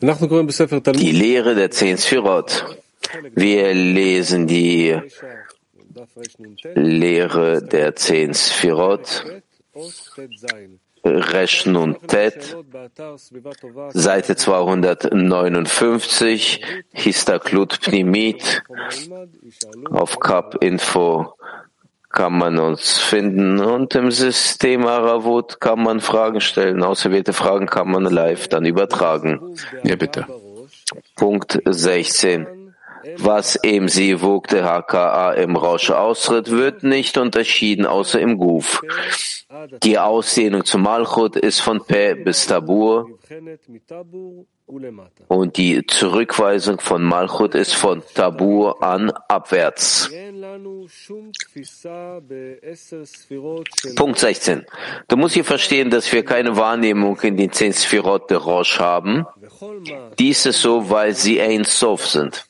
Die 0.00 1.12
Lehre 1.12 1.54
der 1.54 1.70
zehn 1.70 1.96
Sphirot. 1.96 2.76
Wir 3.34 3.72
lesen 3.72 4.46
die 4.46 5.00
Lehre 6.74 7.62
der 7.62 7.96
zehn 7.96 8.34
Sphirot, 8.34 9.24
Rechnung 11.02 11.96
Tet, 12.06 12.54
Seite 13.94 14.36
259, 14.36 16.60
Histaklut 16.92 17.80
Pnimit, 17.80 18.62
auf 19.90 20.20
Kap 20.20 20.62
Info 20.62 21.32
kann 22.16 22.38
man 22.38 22.58
uns 22.58 22.98
finden 22.98 23.60
und 23.60 23.94
im 23.94 24.10
System 24.10 24.86
Aravut 24.86 25.60
kann 25.60 25.82
man 25.82 26.00
Fragen 26.00 26.40
stellen. 26.40 26.82
Auserwählte 26.82 27.34
Fragen 27.34 27.66
kann 27.66 27.90
man 27.90 28.04
live 28.04 28.48
dann 28.48 28.64
übertragen. 28.64 29.54
Ja, 29.84 29.96
bitte. 29.96 30.26
Punkt 31.14 31.60
16. 31.66 32.46
Was 33.18 33.56
im 33.56 33.88
Sivuk 33.88 34.48
der 34.48 34.64
HKA 34.64 35.32
im 35.32 35.56
Rausch 35.56 35.90
austritt, 35.90 36.50
wird 36.50 36.82
nicht 36.82 37.18
unterschieden, 37.18 37.84
außer 37.84 38.18
im 38.18 38.38
Guf. 38.38 38.82
Die 39.84 39.98
Ausdehnung 39.98 40.64
zum 40.64 40.82
Malchut 40.82 41.36
ist 41.36 41.60
von 41.60 41.84
Pe 41.84 42.16
bis 42.16 42.46
Tabur 42.46 43.10
und 45.28 45.56
die 45.56 45.86
Zurückweisung 45.86 46.80
von 46.80 47.02
Malchut 47.02 47.54
ist 47.54 47.74
von 47.74 48.02
Tabur 48.14 48.82
an 48.82 49.12
abwärts. 49.28 50.10
Punkt 53.94 54.18
16. 54.18 54.66
Du 55.06 55.16
musst 55.16 55.34
hier 55.34 55.44
verstehen, 55.44 55.90
dass 55.90 56.12
wir 56.12 56.24
keine 56.24 56.56
Wahrnehmung 56.56 57.20
in 57.20 57.36
den 57.36 57.52
zehn 57.52 57.72
Sphirot 57.72 58.28
der 58.30 58.38
Rosh 58.38 58.80
haben. 58.80 59.24
Dies 60.18 60.46
ist 60.46 60.62
so, 60.62 60.90
weil 60.90 61.14
sie 61.14 61.40
ein 61.40 61.62
Sof 61.62 62.06
sind. 62.08 62.48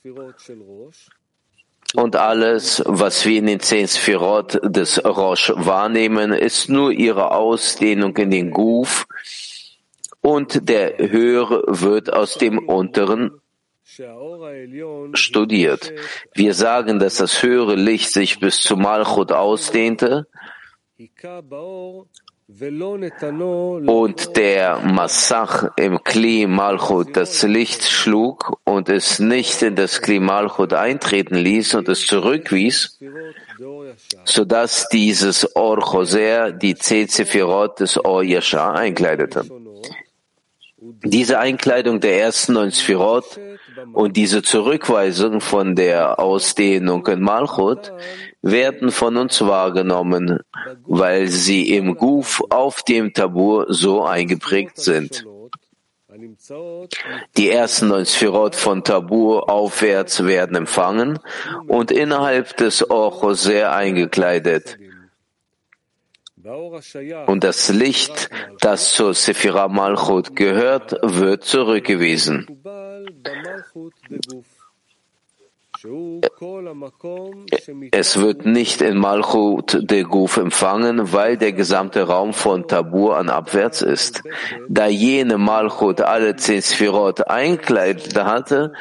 Und 1.95 2.17
alles, 2.17 2.83
was 2.87 3.27
wir 3.27 3.39
in 3.39 3.47
den 3.47 3.61
zehn 3.61 3.87
Sphirot 3.87 4.59
des 4.63 5.05
Rosh 5.05 5.53
wahrnehmen, 5.55 6.33
ist 6.33 6.71
nur 6.71 6.93
ihre 6.93 7.31
Ausdehnung 7.33 8.17
in 8.17 8.31
den 8.31 8.51
Guf 8.51 9.07
und 10.27 10.69
der 10.69 10.99
Höhere 10.99 11.63
wird 11.69 12.13
aus 12.13 12.35
dem 12.35 12.59
Unteren 12.59 13.31
studiert. 15.13 15.93
Wir 16.35 16.53
sagen, 16.53 16.99
dass 16.99 17.19
das 17.19 17.45
höhere 17.45 17.77
Licht 17.77 18.13
sich 18.13 18.41
bis 18.41 18.61
zu 18.61 18.77
Malchut 18.77 19.31
ausdehnte 19.31 20.27
und 23.87 24.37
der 24.37 24.81
Massach 24.81 25.71
im 25.77 26.03
Kli 26.03 26.47
Malchut 26.49 27.17
das 27.17 27.43
Licht 27.45 27.85
schlug 27.85 28.59
und 28.65 28.89
es 28.89 29.21
nicht 29.21 29.63
in 29.63 29.77
das 29.77 30.01
Kli 30.03 30.19
Malchut 30.19 30.73
eintreten 30.73 31.37
ließ 31.37 31.75
und 31.77 31.89
es 31.89 32.05
zurückwies, 32.05 32.99
sodass 34.25 34.89
dieses 34.89 35.55
Or 35.55 35.79
Choser 35.79 36.51
die 36.51 36.75
Zezefirot 36.75 37.79
des 37.79 38.05
Or 38.05 38.25
Yashar 38.25 38.75
einkleidete. 38.75 39.45
Diese 41.05 41.39
Einkleidung 41.39 42.01
der 42.01 42.21
ersten 42.21 42.55
neun 42.55 42.71
Sphirot 42.71 43.41
und 43.93 44.17
diese 44.17 44.43
Zurückweisung 44.43 45.41
von 45.41 45.75
der 45.75 46.19
Ausdehnung 46.19 47.07
in 47.07 47.21
Malchut 47.21 47.93
werden 48.43 48.91
von 48.91 49.17
uns 49.17 49.41
wahrgenommen, 49.41 50.41
weil 50.85 51.29
sie 51.29 51.75
im 51.75 51.97
Guf 51.97 52.43
auf 52.51 52.83
dem 52.83 53.13
Tabur 53.13 53.67
so 53.69 54.05
eingeprägt 54.05 54.79
sind. 54.79 55.27
Die 57.37 57.51
ersten 57.51 57.89
neun 57.89 58.07
Sphirot 58.07 58.55
von 58.55 58.85
Tabur 58.85 59.51
aufwärts 59.51 60.25
werden 60.25 60.57
empfangen 60.57 61.19
und 61.67 61.91
innerhalb 61.91 62.57
des 62.57 62.89
Orchoser 62.89 63.73
eingekleidet. 63.73 64.79
Und 67.27 67.45
das 67.45 67.69
Licht, 67.71 68.31
das 68.61 68.93
zur 68.93 69.15
Sephira 69.15 69.69
Malchut 69.69 70.37
gehört, 70.37 70.97
wird 71.03 71.45
zurückgewiesen. 71.45 72.47
Es 77.91 78.21
wird 78.21 78.47
nicht 78.47 78.81
in 78.81 78.97
Malchut 78.97 79.79
de 79.91 80.03
Guf 80.05 80.37
empfangen, 80.37 81.13
weil 81.13 81.37
der 81.37 81.53
gesamte 81.53 82.03
Raum 82.03 82.33
von 82.33 82.67
Tabur 82.67 83.17
an 83.17 83.29
abwärts 83.29 83.83
ist. 83.83 84.23
Da 84.69 84.87
jene 84.87 85.39
Malchut 85.39 86.01
alle 86.01 86.37
zehn 86.37 86.63
Sphirot 86.63 87.29
einkleidet 87.29 88.17
hatte, 88.17 88.73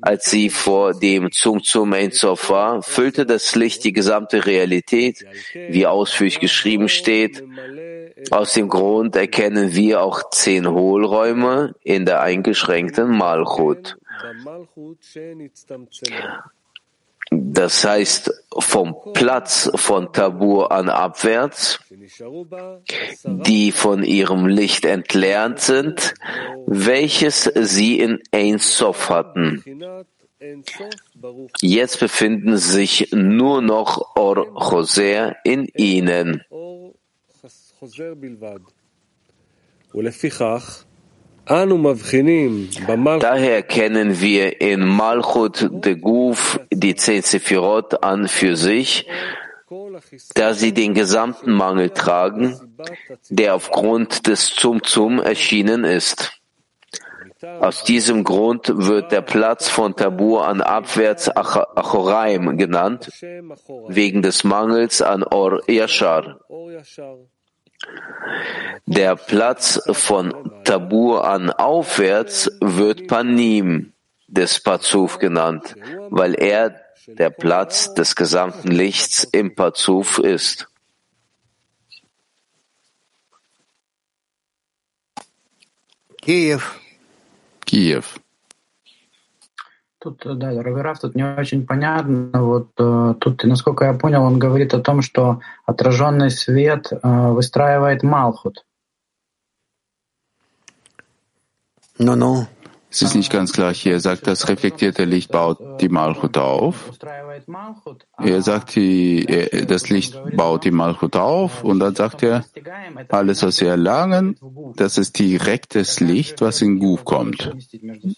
als 0.00 0.30
sie 0.30 0.50
vor 0.50 0.94
dem 0.94 1.30
Zum 1.30 1.62
Zum 1.62 1.92
Ensof 1.92 2.50
war, 2.50 2.82
füllte 2.82 3.26
das 3.26 3.54
Licht 3.54 3.84
die 3.84 3.92
gesamte 3.92 4.46
Realität, 4.46 5.24
wie 5.52 5.86
ausführlich 5.86 6.40
geschrieben 6.40 6.88
steht. 6.88 7.42
Aus 8.30 8.54
dem 8.54 8.68
Grund 8.68 9.16
erkennen 9.16 9.74
wir 9.74 10.02
auch 10.02 10.30
zehn 10.30 10.68
Hohlräume 10.68 11.74
in 11.82 12.04
der 12.06 12.20
eingeschränkten 12.22 13.08
Malchut. 13.16 13.96
Das 17.30 17.84
heißt, 17.84 18.32
vom 18.58 18.96
Platz 19.14 19.70
von 19.76 20.12
Tabur 20.12 20.72
an 20.72 20.88
abwärts, 20.88 21.78
die 23.24 23.70
von 23.70 24.02
ihrem 24.02 24.46
Licht 24.46 24.84
entlernt 24.84 25.60
sind, 25.60 26.14
welches 26.66 27.44
sie 27.44 28.00
in 28.00 28.20
Ein 28.32 28.58
Sof 28.58 29.10
hatten. 29.10 29.62
Jetzt 31.60 32.00
befinden 32.00 32.56
sich 32.56 33.12
nur 33.12 33.62
noch 33.62 34.16
Or 34.16 34.52
Choser 34.54 35.36
in 35.44 35.66
ihnen. 35.76 36.42
Daher 43.20 43.62
kennen 43.62 44.20
wir 44.20 44.60
in 44.60 44.86
Malchut 44.86 45.68
de 45.70 45.94
Guf 45.96 46.60
die 46.72 46.94
zehn 46.94 47.22
Sephirot 47.22 48.02
an 48.04 48.28
für 48.28 48.56
sich, 48.56 49.06
da 50.34 50.54
sie 50.54 50.72
den 50.72 50.94
gesamten 50.94 51.52
Mangel 51.52 51.90
tragen, 51.90 52.58
der 53.28 53.54
aufgrund 53.54 54.26
des 54.26 54.54
Zum 54.54 54.82
Zum 54.82 55.20
erschienen 55.20 55.84
ist. 55.84 56.40
Aus 57.60 57.84
diesem 57.84 58.22
Grund 58.22 58.70
wird 58.74 59.12
der 59.12 59.22
Platz 59.22 59.68
von 59.68 59.96
Tabur 59.96 60.46
an 60.46 60.60
abwärts 60.60 61.28
Achoraim 61.28 62.58
genannt, 62.58 63.10
wegen 63.88 64.20
des 64.20 64.44
Mangels 64.44 65.00
an 65.00 65.22
Or 65.22 65.62
Yashar. 65.68 66.38
Der 68.86 69.16
Platz 69.16 69.80
von 69.92 70.34
Tabur 70.64 71.26
an 71.26 71.50
aufwärts 71.50 72.50
wird 72.60 73.06
Panim 73.06 73.92
des 74.26 74.60
Pazuf 74.60 75.18
genannt, 75.18 75.76
weil 76.10 76.34
er 76.34 76.80
der 77.06 77.30
Platz 77.30 77.94
des 77.94 78.14
gesamten 78.14 78.70
Lichts 78.70 79.24
im 79.24 79.54
Pazuf 79.54 80.18
ist. 80.18 80.68
Kiew. 86.22 86.60
Kiew. 87.66 88.04
Тут, 90.02 90.22
да, 90.24 90.54
дорогой 90.54 90.80
Раф, 90.80 90.98
тут 90.98 91.14
не 91.14 91.22
очень 91.22 91.66
понятно. 91.66 92.30
Вот 92.42 92.70
э, 92.78 93.14
тут, 93.20 93.44
насколько 93.44 93.84
я 93.84 93.92
понял, 93.92 94.22
он 94.22 94.38
говорит 94.38 94.72
о 94.72 94.80
том, 94.80 95.02
что 95.02 95.40
отраженный 95.66 96.30
свет 96.30 96.90
э, 96.90 96.98
выстраивает 97.02 98.02
Малхут. 98.02 98.64
No, 101.98 102.14
no. 102.16 102.46
Es 102.90 103.02
ist 103.02 103.14
nicht 103.14 103.30
ganz 103.30 103.52
klar 103.52 103.72
hier. 103.72 103.94
Er 103.94 104.00
sagt, 104.00 104.26
das 104.26 104.48
reflektierte 104.48 105.04
Licht 105.04 105.30
baut 105.30 105.80
die 105.80 105.88
Malchut 105.88 106.36
auf. 106.38 106.90
Er 108.18 108.42
sagt, 108.42 108.74
die, 108.74 109.26
das 109.66 109.88
Licht 109.88 110.20
baut 110.36 110.64
die 110.64 110.72
Malchut 110.72 111.16
auf 111.16 111.62
und 111.62 111.78
dann 111.78 111.94
sagt 111.94 112.22
er, 112.22 112.44
alles, 113.08 113.42
was 113.42 113.60
wir 113.60 113.70
erlangen, 113.70 114.36
das 114.76 114.98
ist 114.98 115.18
direktes 115.18 116.00
Licht, 116.00 116.40
was 116.40 116.60
in 116.62 116.80
Guf 116.80 117.04
kommt. 117.04 117.52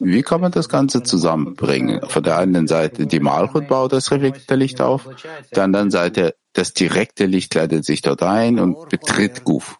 Wie 0.00 0.22
kann 0.22 0.40
man 0.40 0.52
das 0.52 0.68
Ganze 0.68 1.02
zusammenbringen? 1.02 2.00
Von 2.08 2.22
der 2.22 2.38
einen 2.38 2.66
Seite, 2.66 3.06
die 3.06 3.20
Malchut 3.20 3.68
baut 3.68 3.92
das 3.92 4.10
reflektierte 4.10 4.54
Licht 4.54 4.80
auf, 4.80 5.08
der 5.54 5.64
anderen 5.64 5.90
Seite, 5.90 6.34
das 6.54 6.72
direkte 6.72 7.26
Licht 7.26 7.50
kleidet 7.50 7.84
sich 7.84 8.02
dort 8.02 8.22
ein 8.22 8.58
und 8.58 8.88
betritt 8.88 9.44
Guf. 9.44 9.78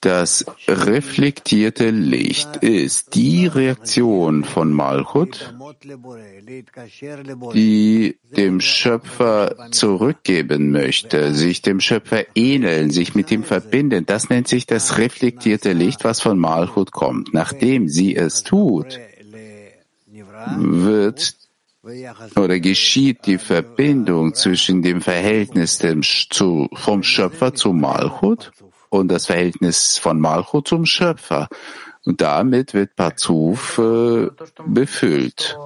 Das 0.00 0.46
reflektierte 0.68 1.90
Licht 1.90 2.56
ist 2.56 3.14
die 3.16 3.46
Reaktion 3.46 4.44
von 4.44 4.72
Malchut, 4.72 5.52
die 7.52 8.16
dem 8.36 8.60
Schöpfer 8.60 9.70
zurückgeben 9.72 10.70
möchte, 10.70 11.34
sich 11.34 11.62
dem 11.62 11.80
Schöpfer 11.80 12.24
ähneln, 12.36 12.90
sich 12.90 13.16
mit 13.16 13.30
ihm 13.32 13.42
verbinden. 13.42 14.06
Das 14.06 14.30
nennt 14.30 14.46
sich 14.46 14.66
das 14.66 14.96
reflektierte 14.96 15.72
Licht, 15.72 16.04
was 16.04 16.20
von 16.20 16.38
Malchut 16.38 16.92
kommt. 16.92 17.34
Nachdem 17.34 17.88
sie 17.88 18.14
es 18.14 18.44
tut, 18.44 19.00
wird 20.56 21.34
oder 22.36 22.60
geschieht 22.60 23.26
die 23.26 23.38
Verbindung 23.38 24.34
zwischen 24.34 24.82
dem 24.82 25.00
Verhältnis 25.00 25.78
dem, 25.78 26.02
zu, 26.02 26.68
vom 26.74 27.02
Schöpfer 27.02 27.54
zu 27.54 27.72
Malchut 27.72 28.52
und 28.90 29.08
das 29.08 29.26
Verhältnis 29.26 29.96
von 29.96 30.20
Malchut 30.20 30.68
zum 30.68 30.84
Schöpfer. 30.84 31.48
Und 32.04 32.20
damit 32.20 32.74
wird 32.74 32.96
Pazuf 32.96 33.78
äh, 33.78 34.28
befüllt. 34.66 35.58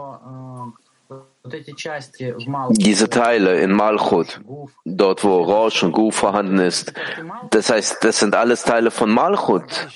Diese 2.71 3.11
Teile 3.11 3.61
in 3.61 3.73
Malchut, 3.73 4.41
dort 4.85 5.25
wo 5.25 5.43
Rosh 5.43 5.83
und 5.83 5.93
Gu 5.93 6.11
vorhanden 6.11 6.59
ist, 6.59 6.95
das 7.51 7.71
heißt, 7.71 8.03
das 8.03 8.21
sind 8.21 8.35
alles 8.35 8.63
Teile 8.63 8.91
von 8.91 9.11
Malchut. 9.11 9.89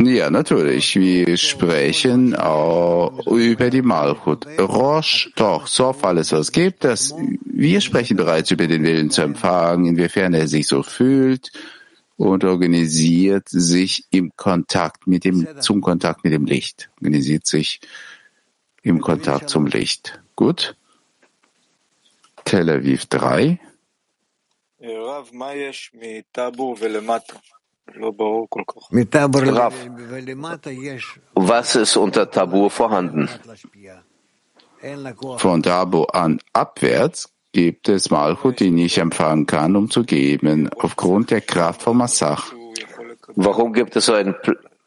Ja, 0.00 0.30
natürlich. 0.30 0.94
Wir 0.94 1.36
sprechen 1.36 2.36
auch 2.36 3.26
über 3.26 3.68
die 3.68 3.82
Malchut. 3.82 4.46
Rosh, 4.56 5.32
doch, 5.34 5.66
Sof, 5.66 6.04
alles 6.04 6.30
was 6.30 6.52
gibt, 6.52 6.84
das, 6.84 7.12
wir 7.44 7.80
sprechen 7.80 8.16
bereits 8.16 8.52
über 8.52 8.68
den 8.68 8.84
Willen 8.84 9.10
zu 9.10 9.22
empfangen, 9.22 9.86
inwiefern 9.86 10.34
er 10.34 10.46
sich 10.46 10.68
so 10.68 10.84
fühlt 10.84 11.50
und 12.16 12.44
organisiert 12.44 13.48
sich 13.48 14.04
im 14.10 14.30
Kontakt 14.36 15.08
mit 15.08 15.24
dem, 15.24 15.60
zum 15.60 15.80
Kontakt 15.80 16.22
mit 16.22 16.32
dem 16.32 16.46
Licht. 16.46 16.90
Organisiert 17.00 17.46
sich 17.46 17.80
im 18.82 19.00
Kontakt 19.00 19.50
zum 19.50 19.66
Licht. 19.66 20.20
Gut. 20.36 20.76
Tel 22.44 22.70
Aviv 22.70 23.06
3. 23.06 23.58
Rav, 24.80 25.32
was 31.34 31.76
ist 31.76 31.96
unter 31.96 32.30
Tabur 32.30 32.70
vorhanden? 32.70 33.28
Von 35.38 35.62
Tabur 35.62 36.14
an 36.14 36.40
abwärts 36.52 37.32
gibt 37.52 37.88
es 37.88 38.10
Malchut, 38.10 38.60
die 38.60 38.70
nicht 38.70 38.98
empfangen 38.98 39.46
kann, 39.46 39.74
um 39.74 39.90
zu 39.90 40.04
geben, 40.04 40.68
aufgrund 40.78 41.30
der 41.30 41.40
Kraft 41.40 41.82
von 41.82 41.96
Massach. 41.96 42.52
Warum 43.34 43.72
gibt 43.72 43.96
es 43.96 44.06
so 44.06 44.12
einen 44.12 44.36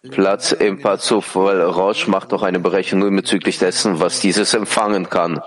Platz 0.09 0.51
im 0.51 0.80
Pazuf? 0.81 1.36
Weil 1.36 1.62
Rosh 1.62 2.07
macht 2.07 2.31
doch 2.31 2.44
eine 2.44 2.59
Berechnung 2.59 3.15
bezüglich 3.15 3.59
dessen, 3.59 4.00
was 4.00 4.19
dieses 4.19 4.54
empfangen 4.54 5.09
kann. 5.09 5.42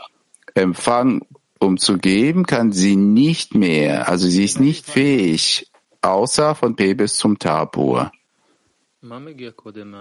Empfang, 0.55 1.23
um 1.59 1.79
zu 1.79 1.99
geben, 1.99 2.47
kann 2.47 2.73
sie 2.73 2.97
nicht 2.97 3.55
mehr. 3.55 4.09
Also 4.09 4.29
sie 4.29 4.45
ist 4.45 4.61
nicht 4.61 4.87
fähig, 4.87 5.71
außer 6.05 6.55
von 6.55 6.77
P 6.77 6.95
bis 6.95 7.17
zum 7.17 7.39
Tabor. 7.39 8.13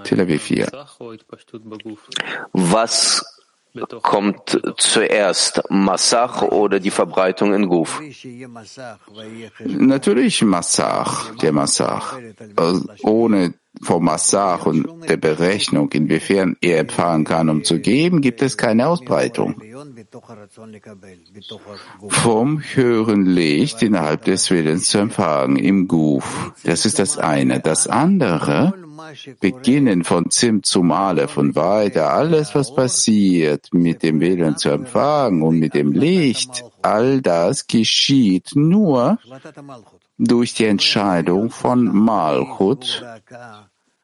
Tel 0.03 0.21
Aviv 0.21 0.43
4. 0.43 0.87
Was 2.53 3.25
kommt 4.01 4.61
zuerst, 4.77 5.61
Massach 5.69 6.41
oder 6.43 6.79
die 6.79 6.91
Verbreitung 6.91 7.53
in 7.53 7.67
Guf? 7.67 8.01
Natürlich 9.59 10.41
Massach, 10.43 11.35
der 11.35 11.51
Massach. 11.51 12.17
Also 12.55 12.89
ohne 13.01 13.55
vom 13.81 14.05
Massach 14.05 14.65
und 14.65 14.87
der 15.09 15.17
Berechnung, 15.17 15.91
inwiefern 15.91 16.55
er 16.61 16.79
empfangen 16.79 17.25
kann, 17.25 17.49
um 17.49 17.63
zu 17.63 17.79
geben, 17.79 18.21
gibt 18.21 18.41
es 18.41 18.57
keine 18.57 18.87
Ausbreitung. 18.87 19.61
Vom 22.07 22.61
höheren 22.61 23.25
Licht 23.25 23.81
innerhalb 23.81 24.25
des 24.25 24.51
Willens 24.51 24.89
zu 24.89 24.99
empfangen, 24.99 25.57
im 25.57 25.87
Guf. 25.87 26.53
Das 26.63 26.85
ist 26.85 26.99
das 26.99 27.17
eine. 27.17 27.59
Das 27.59 27.87
andere, 27.87 28.73
beginnen 29.39 30.03
von 30.03 30.29
Zim 30.29 30.63
zu 30.63 30.83
Male, 30.83 31.27
von 31.27 31.55
weiter, 31.55 32.13
alles 32.13 32.55
was 32.55 32.73
passiert, 32.73 33.69
mit 33.73 34.03
dem 34.03 34.19
Willen 34.19 34.57
zu 34.57 34.69
empfangen 34.69 35.41
und 35.41 35.59
mit 35.59 35.73
dem 35.73 35.91
Licht, 35.91 36.63
all 36.81 37.21
das 37.21 37.67
geschieht 37.67 38.51
nur 38.55 39.19
durch 40.17 40.53
die 40.53 40.65
Entscheidung 40.65 41.49
von 41.49 41.85
Malchut 41.85 43.03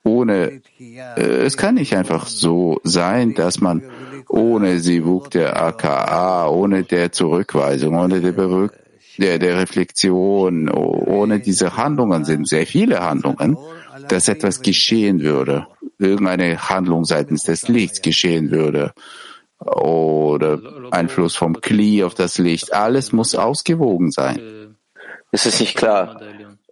ohne, 0.03 0.61
äh, 0.79 1.21
es 1.21 1.57
kann 1.57 1.75
nicht 1.75 1.95
einfach 1.95 2.27
so 2.27 2.79
sein, 2.83 3.33
dass 3.33 3.59
man 3.59 3.83
ohne 4.27 4.79
Sivuk 4.79 5.31
der 5.31 5.61
AKA, 5.61 6.47
ohne 6.49 6.83
der 6.83 7.11
Zurückweisung, 7.11 7.95
ohne 7.97 8.21
der, 8.21 8.31
Berück, 8.31 8.73
der, 9.17 9.39
der 9.39 9.57
Reflexion, 9.57 10.69
ohne 10.69 11.39
diese 11.39 11.75
Handlungen 11.75 12.25
sind 12.25 12.47
sehr 12.47 12.65
viele 12.65 13.01
Handlungen, 13.01 13.57
dass 14.07 14.27
etwas 14.27 14.61
geschehen 14.61 15.21
würde, 15.21 15.67
irgendeine 15.97 16.69
Handlung 16.69 17.05
seitens 17.05 17.43
des 17.43 17.67
Lichts 17.67 18.01
geschehen 18.01 18.51
würde 18.51 18.93
oder 19.59 20.59
Einfluss 20.91 21.35
vom 21.35 21.59
Kli 21.59 22.03
auf 22.03 22.13
das 22.13 22.37
Licht. 22.37 22.73
Alles 22.73 23.11
muss 23.11 23.35
ausgewogen 23.35 24.11
sein. 24.11 24.77
Es 25.31 25.45
ist 25.45 25.59
nicht 25.59 25.75
klar 25.75 26.19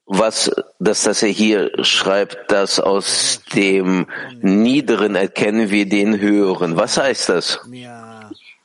was, 0.07 0.49
dass, 0.79 1.03
dass 1.03 1.21
er 1.21 1.29
hier 1.29 1.71
schreibt, 1.83 2.51
dass 2.51 2.79
aus 2.79 3.41
dem 3.53 4.07
Niederen 4.41 5.15
erkennen 5.15 5.69
wir 5.69 5.87
den 5.87 6.19
Höheren. 6.19 6.77
Was 6.77 6.97
heißt 6.97 7.29
das? 7.29 7.59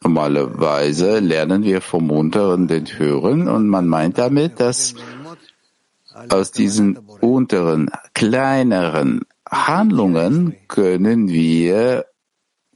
Normalerweise 0.03 1.19
lernen 1.19 1.65
wir 1.65 1.81
vom 1.81 2.11
Unteren 2.11 2.69
den 2.69 2.87
Höheren 2.87 3.49
und 3.49 3.69
man 3.69 3.87
meint 3.87 4.19
damit, 4.19 4.61
dass 4.61 4.95
aus 6.29 6.53
diesen 6.53 6.99
unteren, 7.21 7.91
kleineren 8.15 9.23
Handlungen 9.49 10.57
können 10.69 11.29
wir, 11.29 12.07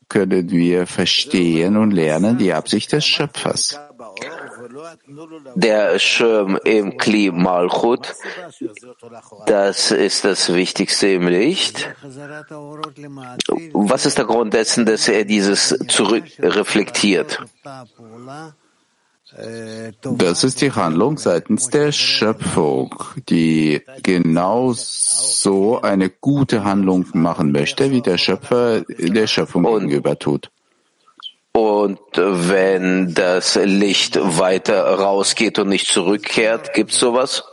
können 0.08 0.50
wir 0.50 0.86
verstehen 0.86 1.76
und 1.76 1.92
lernen 1.92 2.38
die 2.38 2.52
Absicht 2.52 2.92
des 2.92 3.04
Schöpfers 3.04 3.78
der 5.54 5.98
Schirm 5.98 6.58
im 6.64 6.96
Kli 6.98 7.30
Malchut, 7.30 8.14
das 9.46 9.90
ist 9.90 10.24
das 10.24 10.52
Wichtigste 10.52 11.08
im 11.08 11.28
Licht. 11.28 11.88
Was 13.72 14.06
ist 14.06 14.18
der 14.18 14.24
Grund 14.24 14.54
dessen, 14.54 14.86
dass 14.86 15.08
er 15.08 15.24
dieses 15.24 15.76
zurückreflektiert? 15.88 17.40
Das 20.02 20.44
ist 20.44 20.60
die 20.60 20.70
Handlung 20.72 21.18
seitens 21.18 21.68
der 21.68 21.90
Schöpfung, 21.90 22.94
die 23.28 23.82
genau 24.02 24.72
so 24.72 25.80
eine 25.80 26.10
gute 26.10 26.64
Handlung 26.64 27.06
machen 27.12 27.50
möchte, 27.50 27.90
wie 27.90 28.02
der 28.02 28.18
Schöpfer 28.18 28.82
der 28.88 29.26
Schöpfung 29.26 29.64
gegenüber 29.64 30.18
tut. 30.18 30.50
Und 31.56 32.00
wenn 32.14 33.14
das 33.14 33.54
Licht 33.54 34.18
weiter 34.20 34.84
rausgeht 34.84 35.58
und 35.58 35.70
nicht 35.70 35.86
zurückkehrt, 35.86 36.74
gibt 36.74 36.90
es 36.90 36.98
sowas? 36.98 37.44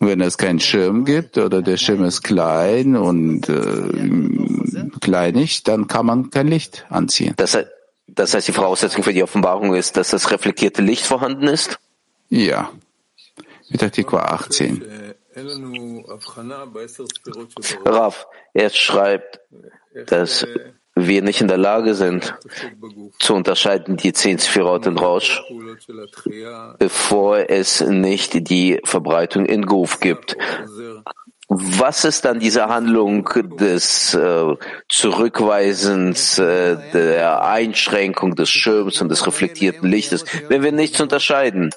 Wenn 0.00 0.20
es 0.20 0.38
keinen 0.38 0.58
Schirm 0.58 1.04
gibt 1.04 1.38
oder 1.38 1.62
der 1.62 1.76
Schirm 1.76 2.02
ist 2.02 2.22
klein 2.22 2.96
und 2.96 3.48
äh, 3.48 4.90
kleinig, 5.00 5.62
dann 5.62 5.86
kann 5.86 6.06
man 6.06 6.30
kein 6.30 6.48
Licht 6.48 6.84
anziehen. 6.88 7.34
Das, 7.36 7.56
das 8.08 8.34
heißt, 8.34 8.48
die 8.48 8.52
Voraussetzung 8.52 9.04
für 9.04 9.12
die 9.12 9.22
Offenbarung 9.22 9.72
ist, 9.76 9.96
dass 9.96 10.10
das 10.10 10.32
reflektierte 10.32 10.82
Licht 10.82 11.06
vorhanden 11.06 11.46
ist? 11.46 11.78
Ja. 12.30 12.72
Mit 13.68 13.80
Artikel 13.84 14.18
18. 14.18 14.82
Rav, 17.84 18.26
er 18.52 18.70
schreibt, 18.70 19.40
dass 20.06 20.44
wir 21.06 21.22
nicht 21.22 21.40
in 21.40 21.48
der 21.48 21.58
Lage 21.58 21.94
sind, 21.94 22.34
zu 23.18 23.34
unterscheiden 23.34 23.96
die 23.96 24.12
zehn 24.12 24.38
Sphirot 24.38 24.86
in 24.86 24.98
Rosh, 24.98 25.42
bevor 26.78 27.50
es 27.50 27.80
nicht 27.80 28.48
die 28.48 28.80
Verbreitung 28.84 29.46
in 29.46 29.66
Guf 29.66 30.00
gibt. 30.00 30.36
Was 31.50 32.04
ist 32.04 32.26
dann 32.26 32.40
diese 32.40 32.66
Handlung 32.66 33.26
des 33.58 34.12
äh, 34.12 34.54
Zurückweisens, 34.90 36.38
äh, 36.38 36.76
der 36.92 37.42
Einschränkung 37.42 38.34
des 38.34 38.50
Schirms 38.50 39.00
und 39.00 39.08
des 39.08 39.26
reflektierten 39.26 39.88
Lichtes, 39.88 40.26
wenn 40.48 40.62
wir 40.62 40.72
nichts 40.72 41.00
unterscheiden? 41.00 41.70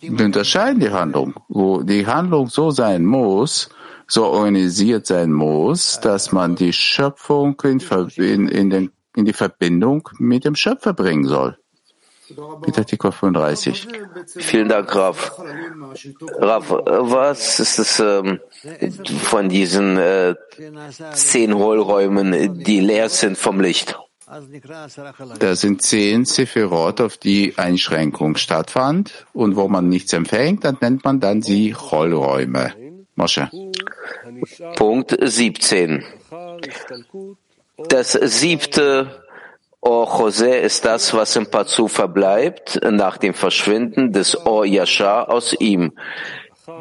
Wir 0.00 0.26
unterscheiden 0.26 0.80
die 0.80 0.90
Handlung, 0.90 1.32
wo 1.48 1.82
die 1.82 2.06
Handlung 2.06 2.48
so 2.48 2.70
sein 2.70 3.02
muss, 3.06 3.70
so 4.14 4.26
organisiert 4.26 5.06
sein 5.08 5.32
muss, 5.32 5.98
dass 6.00 6.30
man 6.30 6.54
die 6.54 6.72
Schöpfung 6.72 7.60
in, 7.64 7.80
in, 8.16 8.48
in, 8.48 8.70
den, 8.70 8.92
in 9.16 9.24
die 9.24 9.32
Verbindung 9.32 10.08
mit 10.18 10.44
dem 10.44 10.54
Schöpfer 10.54 10.92
bringen 10.92 11.24
soll. 11.24 11.58
Artikel 12.76 13.10
35. 13.10 13.88
Vielen 14.36 14.68
Dank, 14.68 14.94
Raf. 14.94 15.36
Raf, 16.38 16.70
was 16.70 17.60
ist 17.60 17.78
es 17.78 18.00
ähm, 18.00 18.38
von 19.22 19.48
diesen 19.48 19.98
äh, 19.98 20.34
zehn 21.12 21.54
Hohlräumen, 21.54 22.62
die 22.62 22.80
leer 22.80 23.08
sind 23.08 23.36
vom 23.36 23.60
Licht? 23.60 23.98
Da 25.38 25.54
sind 25.54 25.82
zehn 25.82 26.24
Sephirot, 26.24 27.00
auf 27.00 27.18
die 27.18 27.58
Einschränkung 27.58 28.36
stattfand 28.36 29.26
und 29.32 29.56
wo 29.56 29.68
man 29.68 29.88
nichts 29.88 30.12
empfängt, 30.12 30.64
dann 30.64 30.78
nennt 30.80 31.04
man 31.04 31.20
dann 31.20 31.42
sie 31.42 31.74
Hohlräume. 31.74 32.72
Mosche. 33.14 33.50
Punkt 34.76 35.16
17. 35.20 36.04
Das 37.88 38.12
siebte 38.12 39.22
Or 39.80 40.18
Jose 40.18 40.56
ist 40.56 40.84
das, 40.84 41.12
was 41.12 41.36
im 41.36 41.50
Pazu 41.50 41.88
verbleibt, 41.88 42.80
nach 42.90 43.18
dem 43.18 43.34
Verschwinden 43.34 44.12
des 44.12 44.46
Or 44.46 44.64
Yashar 44.64 45.30
aus 45.30 45.54
ihm. 45.58 45.92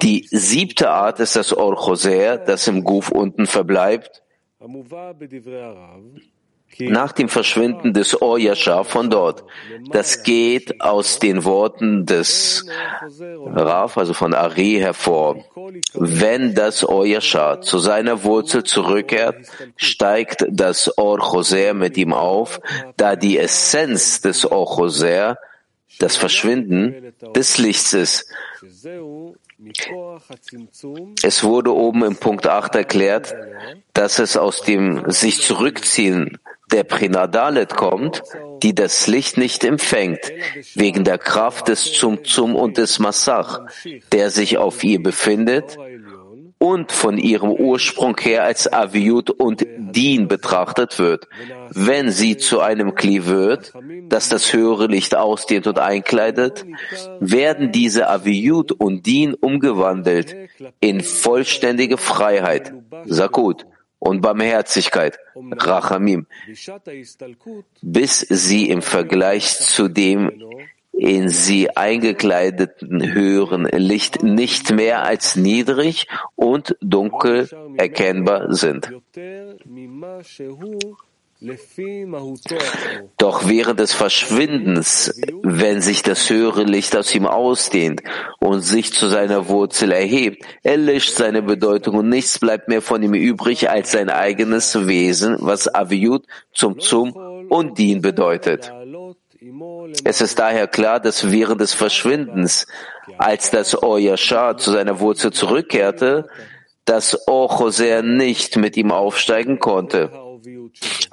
Die 0.01 0.25
siebte 0.31 0.89
Art 0.89 1.19
ist 1.19 1.35
das 1.35 1.55
Or 1.55 1.75
Jose, 1.75 2.41
das 2.45 2.67
im 2.67 2.83
Guf 2.83 3.11
unten 3.11 3.45
verbleibt 3.45 4.23
nach 6.79 7.11
dem 7.11 7.29
Verschwinden 7.29 7.93
des 7.93 8.21
Or 8.21 8.39
von 8.85 9.09
dort. 9.09 9.43
Das 9.89 10.23
geht 10.23 10.81
aus 10.81 11.19
den 11.19 11.43
Worten 11.43 12.05
des 12.05 12.65
Raf, 13.45 13.97
also 13.97 14.13
von 14.13 14.33
Ari, 14.33 14.77
hervor. 14.79 15.43
Wenn 15.93 16.55
das 16.55 16.87
Or 16.87 17.05
zu 17.61 17.79
seiner 17.79 18.23
Wurzel 18.23 18.63
zurückkehrt, 18.63 19.47
steigt 19.75 20.45
das 20.49 20.97
Or 20.97 21.19
Choser 21.19 21.73
mit 21.73 21.97
ihm 21.97 22.13
auf, 22.13 22.59
da 22.97 23.15
die 23.15 23.37
Essenz 23.37 24.21
des 24.21 24.49
Or 24.49 24.65
Choser 24.65 25.37
das 25.99 26.15
Verschwinden 26.15 27.13
des 27.35 27.57
Lichts 27.57 27.93
ist. 27.93 28.25
Es 31.23 31.43
wurde 31.43 31.73
oben 31.73 32.03
im 32.03 32.15
Punkt 32.17 32.47
8 32.47 32.75
erklärt, 32.75 33.35
dass 33.93 34.19
es 34.19 34.35
aus 34.35 34.61
dem 34.61 35.09
sich 35.11 35.41
zurückziehen 35.41 36.39
der 36.72 36.84
Prinadalet 36.84 37.75
kommt, 37.75 38.24
die 38.63 38.74
das 38.74 39.08
Licht 39.08 39.38
nicht 39.38 39.63
empfängt, 39.63 40.20
wegen 40.75 41.03
der 41.03 41.17
Kraft 41.17 41.67
des 41.67 41.93
Zum-Zum 41.93 42.55
und 42.55 42.77
des 42.77 43.00
Massach, 43.00 43.62
der 44.12 44.29
sich 44.29 44.58
auf 44.58 44.84
ihr 44.84 45.01
befindet 45.01 45.77
und 46.63 46.93
von 46.93 47.17
ihrem 47.17 47.51
Ursprung 47.51 48.17
her 48.22 48.46
als 48.46 48.72
Aviut 48.72 49.29
und 49.29 49.65
Din 49.77 50.29
betrachtet 50.29 50.98
wird. 50.98 51.27
Wenn 51.72 52.10
sie 52.10 52.38
zu 52.38 52.62
einem 52.62 52.96
Kli 52.96 53.25
wird, 53.25 53.74
das 54.08 54.29
das 54.29 54.53
höhere 54.53 54.88
Licht 54.88 55.13
ausdehnt 55.13 55.67
und 55.67 55.77
einkleidet, 55.77 56.65
werden 57.20 57.74
diese 57.74 58.10
Aviut 58.10 58.72
und 58.72 59.05
Din 59.05 59.34
umgewandelt 59.34 60.38
in 60.79 61.01
vollständige 61.01 61.98
Freiheit, 61.98 62.74
Sakut, 63.03 63.65
und 64.03 64.22
Barmherzigkeit, 64.22 65.17
Rachamim, 65.36 66.27
bis 67.81 68.19
sie 68.19 68.69
im 68.69 68.81
Vergleich 68.81 69.57
zu 69.57 69.88
dem 69.88 70.43
in 70.91 71.29
sie 71.29 71.75
eingekleideten 71.75 73.13
höheren 73.13 73.65
Licht 73.65 74.22
nicht 74.22 74.72
mehr 74.72 75.03
als 75.03 75.36
niedrig 75.36 76.07
und 76.36 76.75
dunkel 76.81 77.50
erkennbar 77.77 78.53
sind. 78.53 78.91
Doch 83.17 83.47
während 83.47 83.79
des 83.79 83.93
Verschwindens, 83.93 85.21
wenn 85.41 85.81
sich 85.81 86.01
das 86.01 86.29
höhere 86.29 86.63
Licht 86.63 86.95
aus 86.95 87.13
ihm 87.13 87.27
ausdehnt 87.27 88.01
und 88.39 88.62
sich 88.62 88.93
zu 88.93 89.07
seiner 89.07 89.50
Wurzel 89.50 89.91
erhebt, 89.91 90.45
erlischt 90.63 91.15
seine 91.15 91.41
Bedeutung 91.41 91.95
und 91.95 92.09
nichts 92.09 92.39
bleibt 92.39 92.69
mehr 92.69 92.81
von 92.81 93.03
ihm 93.03 93.13
übrig 93.13 93.69
als 93.69 93.91
sein 93.91 94.09
eigenes 94.09 94.88
Wesen, 94.88 95.38
was 95.39 95.73
Aviut 95.73 96.25
zum 96.53 96.79
Zum 96.79 97.13
und 97.50 97.77
Dien 97.77 98.01
bedeutet. 98.01 98.71
Es 100.05 100.21
ist 100.21 100.39
daher 100.39 100.67
klar, 100.67 101.00
dass 101.01 101.31
während 101.31 101.59
des 101.59 101.73
Verschwindens, 101.73 102.67
als 103.17 103.51
das 103.51 103.83
Oyashar 103.83 104.57
zu 104.57 104.71
seiner 104.71 105.01
Wurzel 105.01 105.31
zurückkehrte, 105.31 106.29
das 106.85 107.27
Ochoser 107.27 108.01
nicht 108.01 108.57
mit 108.57 108.77
ihm 108.77 108.91
aufsteigen 108.91 109.59
konnte. 109.59 110.12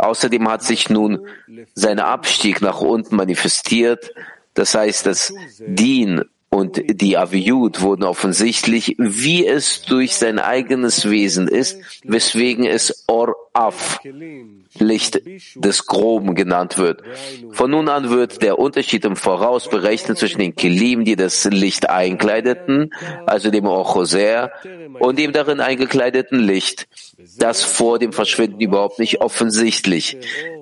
Außerdem 0.01 0.49
hat 0.49 0.63
sich 0.63 0.89
nun 0.89 1.27
sein 1.75 1.99
Abstieg 2.01 2.61
nach 2.61 2.81
unten 2.81 3.17
manifestiert. 3.17 4.13
Das 4.55 4.75
heißt, 4.75 5.07
das 5.07 5.33
Dien 5.59 6.25
und 6.53 6.83
die 7.01 7.17
Aviut 7.17 7.81
wurden 7.81 8.03
offensichtlich, 8.03 8.97
wie 8.99 9.47
es 9.47 9.83
durch 9.83 10.17
sein 10.17 10.41
eigenes 10.41 11.09
Wesen 11.09 11.47
ist, 11.47 11.79
weswegen 12.03 12.67
es 12.67 13.05
Or-Af, 13.07 14.01
Licht 14.79 15.21
des 15.55 15.87
Groben 15.87 16.35
genannt 16.35 16.77
wird. 16.77 17.03
Von 17.53 17.71
nun 17.71 17.89
an 17.89 18.11
wird 18.11 18.43
der 18.43 18.59
Unterschied 18.59 19.05
im 19.05 19.15
Voraus 19.15 19.69
berechnet 19.69 20.19
zwischen 20.19 20.41
den 20.41 20.57
Kelim, 20.57 21.05
die 21.05 21.15
das 21.15 21.45
Licht 21.45 21.89
einkleideten, 21.89 22.93
also 23.27 23.53
dem 23.53 23.67
Or-Choser, 23.67 24.51
und 24.99 25.21
dem 25.21 25.33
darin 25.33 25.61
eingekleideten 25.61 26.41
Licht, 26.41 26.89
das 27.39 27.63
vor 27.63 28.01
dem 28.01 28.13
Verschwinden 28.13 28.61
überhaupt 28.61 28.99
nicht 28.99 29.21
offensichtlich. 29.21 30.17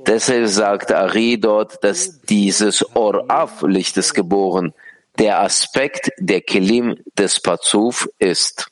Deshalb 0.06 0.48
sagt 0.48 0.92
Ari 0.92 1.40
dort, 1.40 1.82
dass 1.82 2.20
dieses 2.22 2.94
Or-Af 2.94 3.62
Lichtes 3.62 4.12
geboren 4.12 4.74
der 5.18 5.40
Aspekt 5.40 6.10
der 6.18 6.40
Kelim 6.40 6.96
des 7.16 7.40
Pazuf 7.40 8.08
ist. 8.18 8.70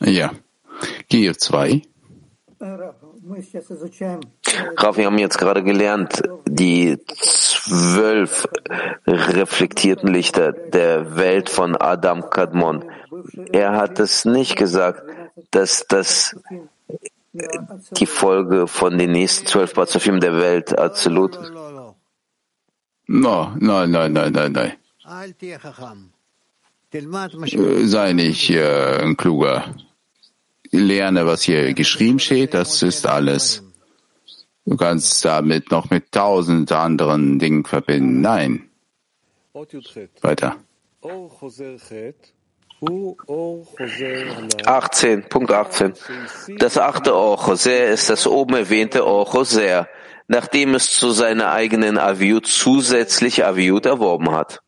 Ja. 0.00 0.32
Kiew 1.08 1.32
2. 1.32 1.82
Rav, 4.76 4.96
wir 4.96 5.06
haben 5.06 5.18
jetzt 5.18 5.38
gerade 5.38 5.62
gelernt, 5.62 6.22
die 6.46 6.98
zwölf 7.06 8.46
reflektierten 9.06 10.12
Lichter 10.12 10.52
der 10.52 11.16
Welt 11.16 11.48
von 11.48 11.76
Adam 11.76 12.28
Kadmon. 12.28 12.84
Er 13.52 13.72
hat 13.76 13.98
es 13.98 14.24
nicht 14.24 14.56
gesagt, 14.56 15.02
dass 15.50 15.86
das 15.88 16.36
die 17.32 18.06
Folge 18.06 18.66
von 18.66 18.98
den 18.98 19.12
nächsten 19.12 19.46
zwölf 19.46 19.72
Pazufim 19.74 20.20
der 20.20 20.36
Welt 20.38 20.78
absolut 20.78 21.36
ist. 21.36 21.71
No, 23.14 23.52
nein, 23.60 23.90
nein, 23.90 24.10
nein, 24.14 24.32
nein, 24.32 24.52
nein. 24.52 24.72
Sei 27.84 28.12
nicht 28.14 28.50
äh, 28.50 29.02
ein 29.02 29.18
kluger. 29.18 29.74
Lerne, 30.70 31.26
was 31.26 31.42
hier 31.42 31.74
geschrieben 31.74 32.18
steht, 32.18 32.54
das 32.54 32.82
ist 32.82 33.06
alles. 33.06 33.62
Du 34.64 34.78
kannst 34.78 35.22
damit 35.26 35.70
noch 35.70 35.90
mit 35.90 36.10
tausend 36.10 36.72
anderen 36.72 37.38
Dingen 37.38 37.66
verbinden. 37.66 38.22
Nein. 38.22 38.70
Weiter. 40.22 40.56
18, 44.64 45.28
Punkt 45.28 45.52
18. 45.52 45.92
Das 46.58 46.78
achte 46.78 47.14
Ochoser 47.14 47.88
ist 47.88 48.08
das 48.08 48.26
oben 48.26 48.54
erwähnte 48.54 49.06
Ochoser 49.06 49.86
nachdem 50.32 50.74
es 50.74 50.90
zu 50.90 51.10
seiner 51.10 51.52
eigenen 51.52 51.98
Aviut 51.98 52.46
zusätzlich 52.46 53.44
Aviut 53.44 53.84
erworben 53.84 54.30
hat. 54.32 54.60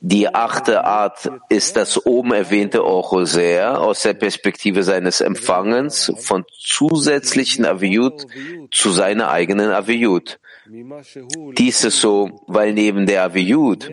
Die 0.00 0.34
achte 0.34 0.84
Art 0.84 1.30
ist 1.48 1.76
das 1.76 2.04
oben 2.04 2.32
erwähnte 2.32 2.84
Ochoser 2.84 3.80
aus 3.80 4.02
der 4.02 4.14
Perspektive 4.14 4.82
seines 4.82 5.20
Empfangens 5.20 6.12
von 6.18 6.44
zusätzlichen 6.60 7.64
Aviut 7.64 8.26
zu 8.72 8.90
seiner 8.90 9.30
eigenen 9.30 9.70
Aviut. 9.70 10.40
Dies 11.56 11.84
ist 11.84 12.00
so, 12.00 12.42
weil 12.48 12.72
neben 12.72 13.06
der 13.06 13.22
Aviut 13.22 13.90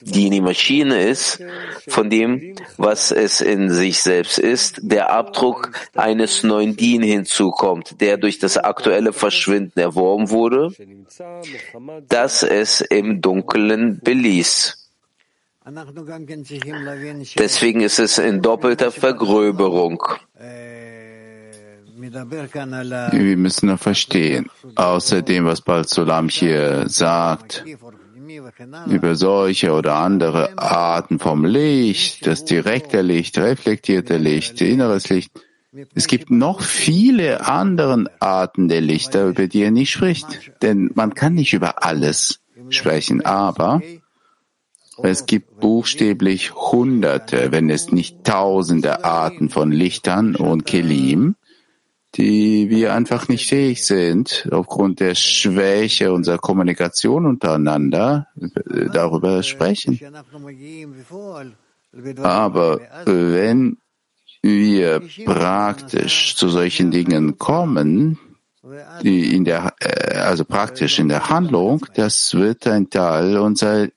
die 0.00 0.26
in 0.26 0.32
die 0.32 0.40
Maschine 0.40 1.02
ist, 1.08 1.42
von 1.88 2.10
dem, 2.10 2.54
was 2.76 3.10
es 3.10 3.40
in 3.40 3.70
sich 3.70 4.02
selbst 4.02 4.38
ist, 4.38 4.80
der 4.82 5.10
Abdruck 5.10 5.72
eines 5.94 6.42
neuen 6.42 6.76
Dien 6.76 7.02
hinzukommt, 7.02 8.00
der 8.00 8.16
durch 8.16 8.38
das 8.38 8.56
aktuelle 8.56 9.12
Verschwinden 9.12 9.78
erworben 9.78 10.30
wurde, 10.30 10.72
dass 12.08 12.42
es 12.42 12.80
im 12.80 13.20
Dunkeln 13.20 14.00
beließ. 14.02 14.78
Deswegen 17.38 17.80
ist 17.82 17.98
es 18.00 18.18
in 18.18 18.42
doppelter 18.42 18.90
Vergröberung. 18.90 20.02
Wir 21.94 23.36
müssen 23.36 23.78
verstehen, 23.78 24.50
außerdem, 24.74 25.44
was 25.44 25.60
Balzulam 25.60 26.28
hier 26.28 26.88
sagt, 26.88 27.64
über 28.88 29.14
solche 29.14 29.72
oder 29.72 29.96
andere 29.96 30.58
Arten 30.58 31.18
vom 31.18 31.44
Licht, 31.44 32.26
das 32.26 32.44
direkte 32.44 33.02
Licht, 33.02 33.38
reflektierte 33.38 34.16
Licht, 34.16 34.60
inneres 34.60 35.08
Licht, 35.08 35.32
Es 35.94 36.06
gibt 36.06 36.30
noch 36.30 36.60
viele 36.60 37.46
andere 37.46 38.04
Arten 38.20 38.68
der 38.68 38.82
Lichter, 38.82 39.28
über 39.28 39.46
die 39.46 39.62
er 39.62 39.70
nicht 39.70 39.90
spricht. 39.90 40.52
Denn 40.60 40.90
man 40.94 41.14
kann 41.14 41.34
nicht 41.34 41.54
über 41.54 41.82
alles 41.82 42.40
sprechen, 42.68 43.24
aber 43.24 43.80
es 45.02 45.24
gibt 45.24 45.60
buchstäblich 45.60 46.54
Hunderte, 46.54 47.52
wenn 47.52 47.70
es 47.70 47.90
nicht 47.90 48.24
Tausende 48.24 49.04
Arten 49.04 49.48
von 49.48 49.72
Lichtern 49.72 50.36
und 50.36 50.66
Kelim, 50.66 51.36
die 52.14 52.68
wir 52.68 52.92
einfach 52.92 53.28
nicht 53.28 53.48
fähig 53.48 53.84
sind, 53.84 54.48
aufgrund 54.50 55.00
der 55.00 55.14
Schwäche 55.14 56.12
unserer 56.12 56.38
Kommunikation 56.38 57.26
untereinander 57.26 58.28
äh, 58.38 58.86
darüber 58.92 59.42
sprechen. 59.42 59.98
Aber 62.22 62.80
wenn 63.06 63.78
wir 64.42 65.02
praktisch 65.24 66.36
zu 66.36 66.48
solchen 66.48 66.90
Dingen 66.90 67.38
kommen, 67.38 68.18
die 69.02 69.34
in 69.34 69.44
der, 69.44 69.74
äh, 69.80 70.16
also 70.16 70.44
praktisch 70.44 70.98
in 70.98 71.08
der 71.08 71.30
Handlung, 71.30 71.86
das 71.94 72.34
wird 72.34 72.66
ein 72.66 72.90
Teil 72.90 73.38
unserer 73.38 73.88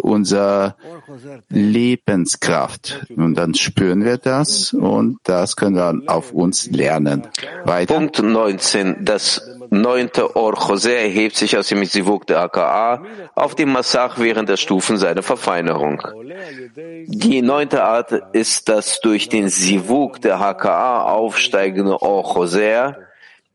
unser 0.00 0.76
Lebenskraft. 1.48 3.06
Und 3.16 3.34
dann 3.34 3.54
spüren 3.54 4.04
wir 4.04 4.18
das 4.18 4.72
und 4.72 5.18
das 5.24 5.56
können 5.56 5.76
wir 5.76 6.02
auf 6.06 6.32
uns 6.32 6.70
lernen. 6.70 7.26
Weiter. 7.64 7.94
Punkt 7.94 8.22
19. 8.22 9.04
Das 9.04 9.42
neunte 9.70 10.36
Or 10.36 10.54
Jose 10.68 10.94
erhebt 10.94 11.36
sich 11.36 11.56
aus 11.58 11.68
dem 11.68 11.84
Sivuk 11.84 12.26
der 12.26 12.40
AKA 12.40 13.02
auf 13.34 13.54
dem 13.54 13.72
Massach 13.72 14.18
während 14.18 14.48
der 14.48 14.56
Stufen 14.56 14.96
seiner 14.96 15.22
Verfeinerung. 15.22 16.02
Die 17.06 17.42
neunte 17.42 17.84
Art 17.84 18.12
ist 18.32 18.68
das 18.68 19.00
durch 19.00 19.28
den 19.28 19.48
Sivuk 19.48 20.20
der 20.20 20.38
HKA 20.38 21.02
aufsteigende 21.04 22.00
Or 22.00 22.34
Jose, 22.34 22.96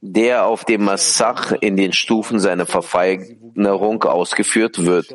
der 0.01 0.45
auf 0.45 0.63
dem 0.65 0.85
Massach 0.85 1.51
in 1.51 1.75
den 1.75 1.91
Stufen 1.91 2.39
seiner 2.39 2.65
Verfeinerung 2.65 4.03
ausgeführt 4.03 4.85
wird. 4.85 5.13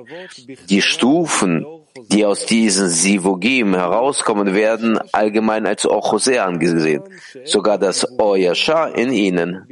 Die 0.69 0.83
Stufen, 0.83 1.65
die 2.11 2.27
aus 2.27 2.45
diesen 2.45 2.89
Sivogim 2.89 3.75
herauskommen, 3.75 4.55
werden 4.55 4.99
allgemein 5.13 5.67
als 5.67 5.87
Ochose 5.87 6.43
angesehen, 6.43 7.03
sogar 7.45 7.79
das 7.79 8.19
Oyasha 8.19 8.89
in 8.89 9.13
ihnen. 9.13 9.67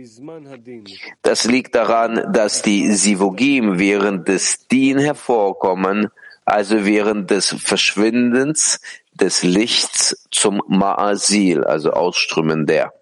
Das 1.21 1.45
liegt 1.45 1.75
daran, 1.75 2.33
dass 2.33 2.63
die 2.63 2.93
Sivogim 2.93 3.79
während 3.79 4.29
des 4.29 4.67
Din 4.69 4.99
hervorkommen, 4.99 6.09
also 6.45 6.87
während 6.87 7.31
des 7.31 7.55
Verschwindens 7.59 8.81
des 9.13 9.43
Lichts 9.43 10.27
zum 10.31 10.61
Ma'asil, 10.63 11.63
also 11.65 11.93
Ausströmen 11.93 12.67
der. 12.67 12.95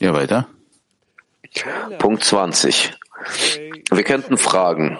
Ja, 0.00 0.12
weiter. 0.12 0.48
Punkt 1.98 2.24
20. 2.24 2.92
Wir 3.90 4.04
könnten 4.04 4.36
fragen, 4.38 4.98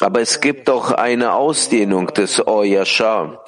aber 0.00 0.20
es 0.20 0.40
gibt 0.40 0.68
doch 0.68 0.92
eine 0.92 1.34
Ausdehnung 1.34 2.08
des 2.08 2.46
Oyasha 2.46 3.44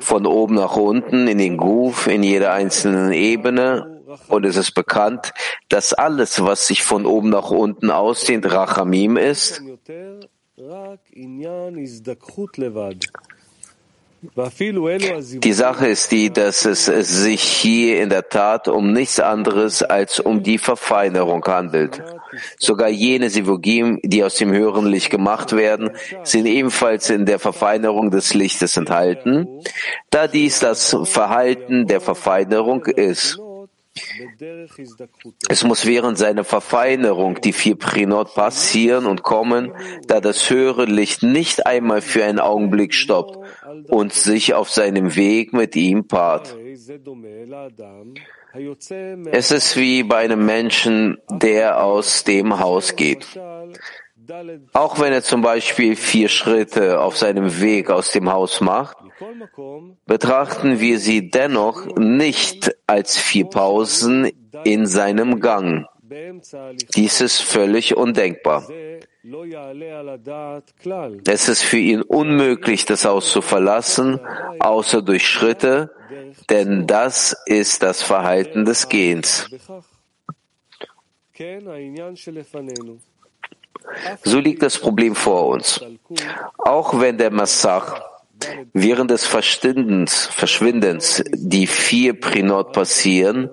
von 0.00 0.26
oben 0.26 0.56
nach 0.56 0.76
unten 0.76 1.28
in 1.28 1.38
den 1.38 1.56
Guf, 1.56 2.06
in 2.06 2.22
jeder 2.22 2.52
einzelnen 2.52 3.12
Ebene. 3.12 4.02
Und 4.28 4.46
es 4.46 4.56
ist 4.56 4.72
bekannt, 4.72 5.32
dass 5.68 5.92
alles, 5.92 6.42
was 6.42 6.66
sich 6.66 6.82
von 6.82 7.06
oben 7.06 7.30
nach 7.30 7.50
unten 7.50 7.90
ausdehnt, 7.90 8.50
Rachamim 8.50 9.16
ist. 9.16 9.62
Die 14.22 15.52
Sache 15.52 15.86
ist 15.86 16.10
die, 16.10 16.32
dass 16.32 16.64
es 16.64 16.86
sich 16.86 17.42
hier 17.42 18.02
in 18.02 18.08
der 18.08 18.28
Tat 18.28 18.66
um 18.66 18.92
nichts 18.92 19.20
anderes 19.20 19.82
als 19.82 20.20
um 20.20 20.42
die 20.42 20.58
Verfeinerung 20.58 21.44
handelt. 21.44 22.02
Sogar 22.58 22.88
jene 22.88 23.30
Sivogim, 23.30 24.00
die 24.02 24.24
aus 24.24 24.36
dem 24.36 24.52
höheren 24.52 24.86
Licht 24.86 25.10
gemacht 25.10 25.54
werden, 25.54 25.90
sind 26.24 26.46
ebenfalls 26.46 27.10
in 27.10 27.26
der 27.26 27.38
Verfeinerung 27.38 28.10
des 28.10 28.34
Lichtes 28.34 28.76
enthalten, 28.76 29.46
da 30.10 30.26
dies 30.26 30.60
das 30.60 30.96
Verhalten 31.04 31.86
der 31.86 32.00
Verfeinerung 32.00 32.84
ist. 32.86 33.38
Es 35.48 35.64
muss 35.64 35.86
während 35.86 36.18
seiner 36.18 36.44
Verfeinerung 36.44 37.40
die 37.40 37.52
vier 37.52 37.76
Prinot 37.76 38.34
passieren 38.34 39.06
und 39.06 39.22
kommen, 39.22 39.72
da 40.06 40.20
das 40.20 40.50
höhere 40.50 40.84
Licht 40.84 41.22
nicht 41.22 41.66
einmal 41.66 42.00
für 42.00 42.24
einen 42.24 42.40
Augenblick 42.40 42.94
stoppt 42.94 43.38
und 43.88 44.12
sich 44.12 44.54
auf 44.54 44.70
seinem 44.70 45.16
Weg 45.16 45.52
mit 45.52 45.76
ihm 45.76 46.06
paart. 46.06 46.56
Es 49.32 49.50
ist 49.50 49.76
wie 49.76 50.02
bei 50.02 50.16
einem 50.18 50.46
Menschen, 50.46 51.18
der 51.30 51.82
aus 51.82 52.24
dem 52.24 52.58
Haus 52.58 52.96
geht. 52.96 53.26
Auch 54.72 54.98
wenn 54.98 55.12
er 55.12 55.22
zum 55.22 55.42
Beispiel 55.42 55.94
vier 55.94 56.28
Schritte 56.28 57.00
auf 57.00 57.16
seinem 57.16 57.60
Weg 57.60 57.90
aus 57.90 58.10
dem 58.10 58.32
Haus 58.32 58.60
macht, 58.60 58.96
betrachten 60.06 60.80
wir 60.80 60.98
sie 60.98 61.30
dennoch 61.30 61.86
nicht 61.96 62.76
als 62.86 63.16
vier 63.16 63.46
Pausen 63.46 64.30
in 64.64 64.86
seinem 64.86 65.40
Gang. 65.40 65.86
Dies 66.94 67.20
ist 67.20 67.42
völlig 67.42 67.96
undenkbar. 67.96 68.68
Es 71.26 71.48
ist 71.48 71.62
für 71.62 71.78
ihn 71.78 72.02
unmöglich, 72.02 72.84
das 72.84 73.04
Haus 73.04 73.32
zu 73.32 73.42
verlassen, 73.42 74.20
außer 74.60 75.02
durch 75.02 75.26
Schritte, 75.26 75.90
denn 76.48 76.86
das 76.86 77.36
ist 77.46 77.82
das 77.82 78.02
Verhalten 78.02 78.64
des 78.64 78.88
Gehens. 78.88 79.50
So 84.24 84.38
liegt 84.38 84.62
das 84.62 84.78
Problem 84.78 85.14
vor 85.14 85.46
uns. 85.48 85.80
Auch 86.58 87.00
wenn 87.00 87.18
der 87.18 87.30
Massach 87.30 88.15
während 88.72 89.10
des 89.10 89.24
Verschwindens, 89.24 90.26
Verschwindens 90.26 91.22
die 91.32 91.66
vier 91.66 92.18
Prinot 92.18 92.72
passieren, 92.72 93.50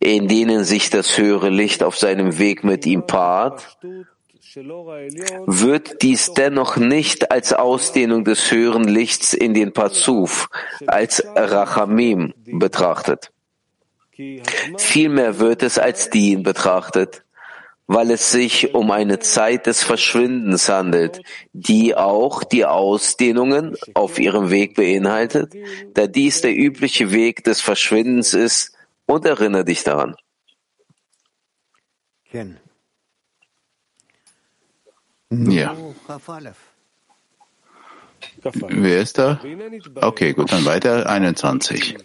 in 0.00 0.28
denen 0.28 0.64
sich 0.64 0.90
das 0.90 1.18
höhere 1.18 1.50
Licht 1.50 1.82
auf 1.82 1.96
seinem 1.96 2.38
Weg 2.38 2.64
mit 2.64 2.86
ihm 2.86 3.06
paart, 3.06 3.78
wird 5.46 6.02
dies 6.02 6.32
dennoch 6.32 6.76
nicht 6.76 7.30
als 7.30 7.52
Ausdehnung 7.52 8.24
des 8.24 8.50
höheren 8.50 8.84
Lichts 8.84 9.34
in 9.34 9.54
den 9.54 9.72
Pazuf, 9.72 10.48
als 10.86 11.22
Rachamim 11.36 12.32
betrachtet. 12.44 13.30
Vielmehr 14.78 15.38
wird 15.38 15.62
es 15.62 15.78
als 15.78 16.10
Dien 16.10 16.42
betrachtet, 16.42 17.24
weil 17.88 18.10
es 18.12 18.30
sich 18.30 18.74
um 18.74 18.90
eine 18.92 19.18
Zeit 19.18 19.66
des 19.66 19.82
Verschwindens 19.82 20.68
handelt, 20.68 21.22
die 21.52 21.96
auch 21.96 22.44
die 22.44 22.66
Ausdehnungen 22.66 23.76
auf 23.94 24.18
ihrem 24.18 24.50
Weg 24.50 24.76
beinhaltet, 24.76 25.54
da 25.94 26.06
dies 26.06 26.42
der 26.42 26.54
übliche 26.56 27.10
Weg 27.10 27.42
des 27.44 27.60
Verschwindens 27.60 28.34
ist, 28.34 28.74
und 29.06 29.24
erinnere 29.24 29.64
dich 29.64 29.84
daran. 29.84 30.14
Ja. 35.30 35.74
Wer 38.68 39.00
ist 39.00 39.18
da? 39.18 39.40
Okay, 40.00 40.32
gut, 40.32 40.52
dann 40.52 40.64
weiter. 40.64 41.08
21. 41.08 41.96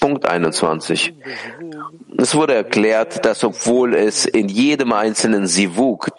Punkt 0.00 0.26
21. 0.26 1.14
Es 2.16 2.34
wurde 2.34 2.54
erklärt, 2.54 3.24
dass 3.24 3.44
obwohl 3.44 3.94
es 3.94 4.24
in 4.24 4.48
jedem 4.48 4.92
einzelnen 4.92 5.46
Sivuk, 5.46 6.10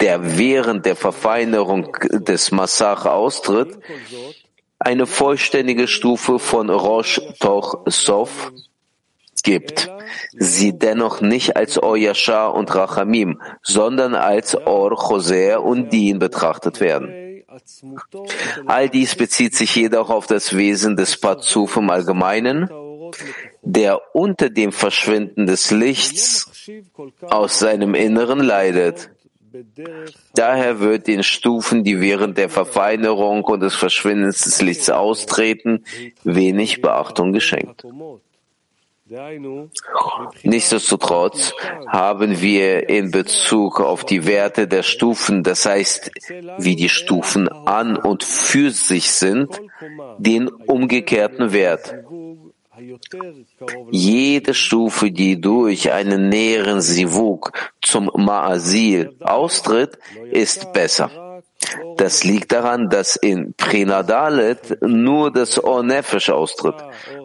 der 0.00 0.38
während 0.38 0.86
der 0.86 0.96
Verfeinerung 0.96 1.96
des 2.10 2.50
Massach 2.50 3.06
austritt, 3.06 3.78
eine 4.78 5.06
vollständige 5.06 5.88
Stufe 5.88 6.38
von 6.38 6.70
Rosh 6.70 7.20
Toch 7.40 7.82
Sof 7.86 8.52
gibt, 9.42 9.90
sie 10.32 10.78
dennoch 10.78 11.20
nicht 11.20 11.56
als 11.56 11.82
Oyashar 11.82 12.54
und 12.54 12.74
Rachamim, 12.74 13.40
sondern 13.62 14.14
als 14.14 14.56
Or, 14.66 14.96
Choser 14.96 15.62
und 15.62 15.92
Din 15.92 16.18
betrachtet 16.18 16.80
werden. 16.80 17.23
All 18.66 18.88
dies 18.88 19.14
bezieht 19.14 19.54
sich 19.54 19.76
jedoch 19.76 20.10
auf 20.10 20.26
das 20.26 20.56
Wesen 20.56 20.96
des 20.96 21.18
Pazuf 21.18 21.76
im 21.76 21.90
Allgemeinen, 21.90 22.68
der 23.62 24.14
unter 24.14 24.50
dem 24.50 24.72
Verschwinden 24.72 25.46
des 25.46 25.70
Lichts 25.70 26.50
aus 27.22 27.58
seinem 27.58 27.94
Inneren 27.94 28.40
leidet. 28.40 29.10
Daher 30.34 30.80
wird 30.80 31.06
den 31.06 31.22
Stufen, 31.22 31.84
die 31.84 32.00
während 32.00 32.38
der 32.38 32.48
Verfeinerung 32.48 33.44
und 33.44 33.60
des 33.60 33.76
Verschwindens 33.76 34.42
des 34.42 34.60
Lichts 34.60 34.90
austreten, 34.90 35.84
wenig 36.24 36.82
Beachtung 36.82 37.32
geschenkt. 37.32 37.84
Nichtsdestotrotz 40.44 41.52
haben 41.86 42.40
wir 42.40 42.88
in 42.88 43.10
Bezug 43.10 43.80
auf 43.80 44.04
die 44.04 44.24
Werte 44.26 44.66
der 44.66 44.82
Stufen, 44.82 45.42
das 45.42 45.66
heißt, 45.66 46.10
wie 46.56 46.74
die 46.74 46.88
Stufen 46.88 47.48
an 47.48 47.98
und 47.98 48.24
für 48.24 48.70
sich 48.70 49.10
sind, 49.10 49.60
den 50.16 50.48
umgekehrten 50.48 51.52
Wert. 51.52 51.94
Jede 53.90 54.54
Stufe, 54.54 55.10
die 55.10 55.38
durch 55.38 55.92
einen 55.92 56.30
näheren 56.30 56.80
Sivuk 56.80 57.52
zum 57.82 58.08
Ma'asil 58.08 59.22
austritt, 59.22 59.98
ist 60.30 60.72
besser. 60.72 61.10
Das 61.96 62.24
liegt 62.24 62.52
daran, 62.52 62.88
dass 62.88 63.16
in 63.16 63.54
Prinadalet 63.54 64.82
nur 64.82 65.30
das 65.30 65.62
Or-Nefesh 65.62 66.30
austritt. 66.30 66.76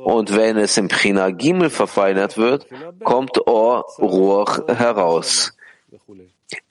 Und 0.03 0.35
wenn 0.35 0.57
es 0.57 0.77
im 0.77 0.87
Prina 0.87 1.29
Gimel 1.31 1.69
verfeinert 1.69 2.37
wird, 2.37 2.67
kommt 3.03 3.47
Or-Ruach 3.47 4.67
heraus. 4.67 5.53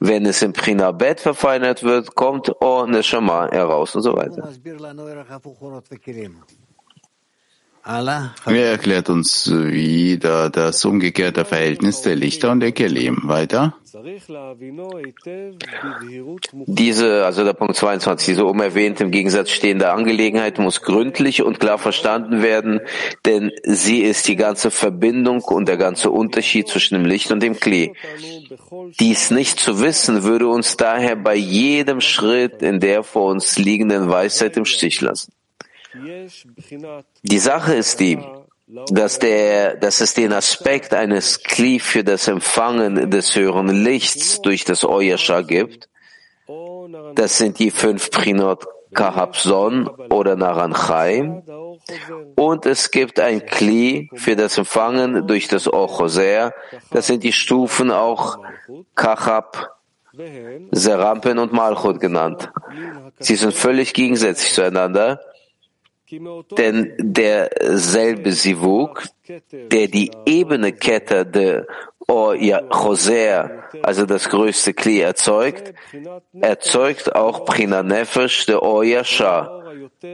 Wenn 0.01 0.27
es 0.27 0.43
im 0.43 0.53
Prina 0.53 0.91
Bet 0.93 1.21
verfeinert 1.21 1.83
wird, 1.83 2.14
kommt 2.14 2.51
Or-Neshama 2.61 3.51
heraus 3.51 3.95
und 3.95 4.03
so 4.03 4.17
weiter. 4.17 4.49
Er 8.44 8.72
erklärt 8.72 9.09
uns 9.09 9.51
wieder 9.51 10.51
das 10.51 10.85
umgekehrte 10.85 11.46
Verhältnis 11.46 12.03
der 12.03 12.16
Lichter 12.16 12.51
und 12.51 12.61
der 12.61 12.72
Kelim. 12.72 13.22
Weiter. 13.22 13.79
Diese, 16.66 17.24
also 17.24 17.44
der 17.44 17.55
Punkt 17.55 17.77
22, 17.77 18.27
diese 18.27 18.46
oben 18.46 18.61
erwähnte 18.61 19.05
im 19.05 19.11
Gegensatz 19.11 19.48
stehende 19.48 19.90
Angelegenheit 19.90 20.59
muss 20.59 20.83
gründlich 20.83 21.42
und 21.42 21.61
klar 21.61 21.79
verstanden 21.79 22.42
werden, 22.42 22.81
denn 23.24 23.53
sie 23.62 24.03
ist 24.03 24.29
die 24.29 24.37
ganze 24.37 24.70
Verbindung 24.70 25.40
und 25.44 25.66
der 25.66 25.79
ganze 25.79 26.11
Unterschied 26.11 26.68
zwischen 26.68 26.94
dem 26.94 27.07
Licht 27.07 27.33
und 27.33 27.42
dem 27.42 27.59
Klee. 27.59 27.94
Dies 29.01 29.31
nicht 29.31 29.61
zu 29.61 29.81
wissen, 29.81 30.24
würde 30.24 30.48
uns 30.48 30.77
daher 30.77 31.16
bei 31.16 31.37
jedem 31.37 32.03
Schritt 32.03 32.61
in 32.61 32.81
der 32.81 33.03
vor 33.03 33.31
uns 33.31 33.57
liegenden 33.57 34.11
Weisheit 34.11 34.59
im 34.59 34.66
Stich 34.66 35.01
lassen. 35.01 35.33
Die 37.23 37.39
Sache 37.39 37.75
ist 37.75 38.01
die, 38.01 38.19
dass, 38.91 39.19
der, 39.19 39.77
dass 39.77 40.01
es 40.01 40.15
den 40.15 40.33
Aspekt 40.33 40.93
eines 40.95 41.43
Kli 41.43 41.79
für 41.79 42.05
das 42.05 42.29
Empfangen 42.29 43.11
des 43.11 43.35
höheren 43.35 43.69
Lichts 43.69 44.43
durch 44.43 44.65
das 44.65 44.85
Oyasha 44.85 45.43
gibt. 45.43 45.89
Das 47.15 47.39
sind 47.39 47.59
die 47.59 47.71
fünf 47.71 48.11
Prinot 48.11 48.67
Kahabson 48.95 49.89
oder 50.11 50.37
Naranchaim. 50.37 51.43
Und 52.37 52.67
es 52.67 52.91
gibt 52.91 53.21
ein 53.21 53.45
Kli 53.45 54.11
für 54.15 54.37
das 54.37 54.59
Empfangen 54.59 55.27
durch 55.27 55.49
das 55.49 55.73
Ochoser. 55.73 56.53
Das 56.91 57.07
sind 57.07 57.23
die 57.23 57.33
Stufen 57.33 57.91
auch 57.91 58.39
Kachab, 58.95 59.77
Serampen 60.73 61.39
und 61.39 61.53
Malchut 61.53 62.01
genannt. 62.01 62.51
Sie 63.19 63.37
sind 63.37 63.55
völlig 63.55 63.95
gegensätzlich 63.95 64.53
zueinander. 64.53 65.21
Denn 66.11 66.94
derselbe 66.99 68.33
Sivuk, 68.33 69.05
der 69.53 69.88
die 69.88 70.11
ebene 70.25 70.73
Kette 70.73 71.27
der 71.27 71.66
Or 72.07 72.35
Choser, 72.71 73.64
also 73.83 74.07
das 74.07 74.31
größte 74.31 74.73
Kli 74.73 75.01
erzeugt, 75.01 75.75
erzeugt 76.40 77.14
auch 77.14 77.44
Prina 77.44 77.83
Nefesh 77.83 78.47
der 78.47 78.62
Or 78.62 78.83
Yasha, 78.85 79.62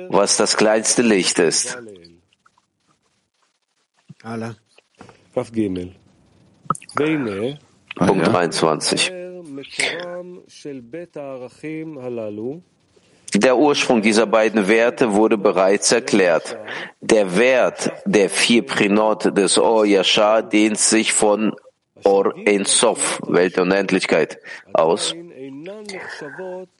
was 0.08 0.36
das 0.36 0.56
kleinste 0.56 1.02
Licht 1.02 1.38
ist. 1.38 1.78
Punkt 7.96 8.26
23. 8.26 9.12
Der 13.34 13.56
Ursprung 13.56 14.00
dieser 14.00 14.26
beiden 14.26 14.68
Werte 14.68 15.14
wurde 15.14 15.36
bereits 15.36 15.90
erklärt. 15.90 16.56
Der 17.00 17.36
Wert 17.36 17.90
der 18.04 18.30
vier 18.30 18.64
Prinot 18.64 19.36
des 19.36 19.58
Or 19.58 19.84
Yashar 19.84 20.42
dehnt 20.42 20.78
sich 20.78 21.12
von 21.12 21.54
Or 22.04 22.34
Ein 22.46 22.64
Sof, 22.64 23.20
Welt 23.26 23.56
der 23.56 23.64
Unendlichkeit, 23.64 24.38
aus. 24.72 25.14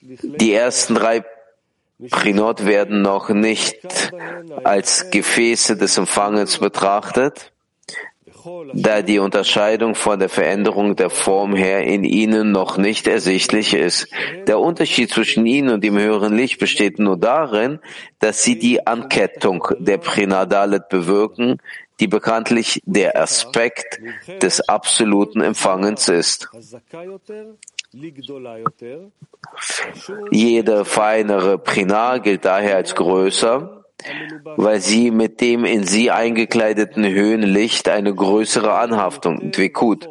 Die 0.00 0.52
ersten 0.52 0.94
drei 0.94 1.24
Prinot 2.10 2.66
werden 2.66 3.02
noch 3.02 3.30
nicht 3.30 3.78
als 4.62 5.10
Gefäße 5.10 5.76
des 5.76 5.98
Empfangens 5.98 6.58
betrachtet 6.58 7.52
da 8.72 9.02
die 9.02 9.18
Unterscheidung 9.18 9.94
von 9.94 10.18
der 10.18 10.28
Veränderung 10.28 10.96
der 10.96 11.10
Form 11.10 11.54
her 11.54 11.84
in 11.84 12.04
ihnen 12.04 12.52
noch 12.52 12.76
nicht 12.76 13.06
ersichtlich 13.06 13.74
ist. 13.74 14.08
Der 14.46 14.58
Unterschied 14.58 15.10
zwischen 15.10 15.46
ihnen 15.46 15.70
und 15.70 15.84
dem 15.84 15.98
höheren 15.98 16.36
Licht 16.36 16.58
besteht 16.58 16.98
nur 16.98 17.16
darin, 17.16 17.80
dass 18.18 18.42
sie 18.42 18.58
die 18.58 18.86
Ankettung 18.86 19.66
der 19.78 19.98
Prinadalet 19.98 20.88
bewirken, 20.88 21.58
die 22.00 22.08
bekanntlich 22.08 22.82
der 22.84 23.20
Aspekt 23.20 24.00
des 24.42 24.68
absoluten 24.68 25.40
Empfangens 25.40 26.08
ist. 26.08 26.48
Jede 30.32 30.84
feinere 30.84 31.58
Prina 31.58 32.18
gilt 32.18 32.44
daher 32.44 32.76
als 32.76 32.94
größer, 32.94 33.83
weil 34.56 34.80
sie 34.80 35.10
mit 35.10 35.40
dem 35.40 35.64
in 35.64 35.84
sie 35.84 36.10
eingekleideten 36.10 37.04
Höhenlicht 37.04 37.88
eine 37.88 38.14
größere 38.14 38.74
Anhaftung, 38.74 39.50
Dvikut, 39.50 40.08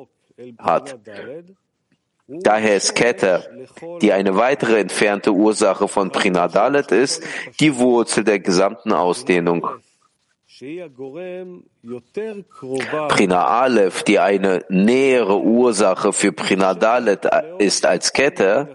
hat. 0.57 0.99
Daher 2.27 2.77
ist 2.77 2.95
Keter, 2.95 3.43
die 4.01 4.13
eine 4.13 4.35
weitere 4.37 4.79
entfernte 4.79 5.31
Ursache 5.31 5.87
von 5.87 6.11
Prinadalet 6.11 6.91
ist, 6.91 7.23
die 7.59 7.77
Wurzel 7.77 8.23
der 8.23 8.39
gesamten 8.39 8.93
Ausdehnung. 8.93 9.67
Prina 13.09 13.45
Aleph, 13.45 14.03
die 14.03 14.19
eine 14.19 14.63
nähere 14.69 15.39
Ursache 15.39 16.13
für 16.13 16.31
Prinadalet 16.31 17.27
ist 17.59 17.85
als 17.85 18.13
Keter, 18.13 18.69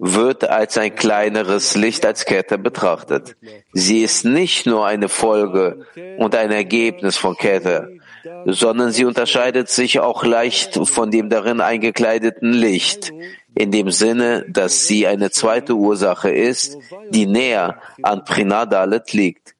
wird 0.00 0.48
als 0.48 0.78
ein 0.78 0.94
kleineres 0.94 1.76
Licht 1.76 2.06
als 2.06 2.24
Kette 2.24 2.56
betrachtet. 2.56 3.36
Sie 3.74 4.02
ist 4.02 4.24
nicht 4.24 4.64
nur 4.66 4.86
eine 4.86 5.10
Folge 5.10 5.86
und 6.16 6.34
ein 6.34 6.50
Ergebnis 6.50 7.18
von 7.18 7.36
Kette, 7.36 7.98
sondern 8.46 8.92
sie 8.92 9.04
unterscheidet 9.04 9.68
sich 9.68 10.00
auch 10.00 10.24
leicht 10.24 10.74
von 10.88 11.10
dem 11.10 11.28
darin 11.28 11.60
eingekleideten 11.60 12.52
Licht, 12.54 13.12
in 13.54 13.70
dem 13.70 13.90
Sinne, 13.90 14.46
dass 14.48 14.86
sie 14.86 15.06
eine 15.06 15.30
zweite 15.30 15.74
Ursache 15.74 16.30
ist, 16.30 16.78
die 17.10 17.26
näher 17.26 17.78
an 18.02 18.24
Prinadalet 18.24 19.12
liegt. 19.12 19.54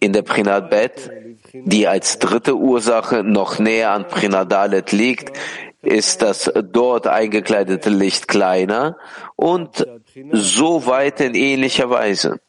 In 0.00 0.12
der 0.12 0.22
Prinat 0.22 0.70
Bet, 0.70 1.10
die 1.52 1.86
als 1.86 2.18
dritte 2.18 2.56
Ursache 2.56 3.22
noch 3.22 3.58
näher 3.58 3.90
an 3.92 4.08
Prinadalet 4.08 4.90
liegt, 4.92 5.36
ist 5.82 6.22
das 6.22 6.52
dort 6.72 7.06
eingekleidete 7.06 7.90
Licht 7.90 8.28
kleiner 8.28 8.96
und 9.36 9.86
so 10.32 10.86
weiter 10.86 11.26
in 11.26 11.34
ähnlicher 11.34 11.90
Weise. 11.90 12.40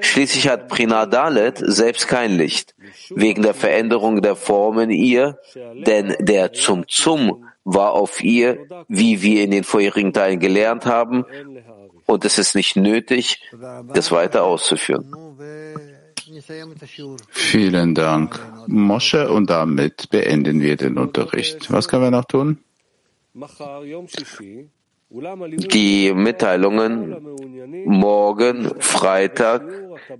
Schließlich 0.00 0.48
hat 0.48 0.68
Prinadalet 0.68 1.58
selbst 1.58 2.08
kein 2.08 2.36
Licht, 2.36 2.74
wegen 3.10 3.42
der 3.42 3.54
Veränderung 3.54 4.22
der 4.22 4.36
Form 4.36 4.78
in 4.78 4.90
ihr, 4.90 5.38
denn 5.86 6.14
der 6.20 6.52
Zum 6.52 6.86
Zum 6.88 7.44
war 7.64 7.92
auf 7.92 8.22
ihr, 8.22 8.66
wie 8.88 9.22
wir 9.22 9.42
in 9.42 9.50
den 9.50 9.64
vorherigen 9.64 10.12
Teilen 10.12 10.38
gelernt 10.38 10.86
haben, 10.86 11.24
und 12.06 12.24
es 12.24 12.38
ist 12.38 12.54
nicht 12.54 12.76
nötig, 12.76 13.42
das 13.92 14.12
weiter 14.12 14.44
auszuführen. 14.44 15.12
Vielen 17.30 17.94
Dank, 17.94 18.40
Mosche, 18.66 19.30
und 19.30 19.50
damit 19.50 20.10
beenden 20.10 20.60
wir 20.60 20.76
den 20.76 20.98
Unterricht. 20.98 21.72
Was 21.72 21.88
können 21.88 22.02
wir 22.02 22.10
noch 22.10 22.24
tun? 22.24 22.58
Die 25.08 26.12
Mitteilungen. 26.14 27.16
Morgen, 27.84 28.80
Freitag, 28.80 29.62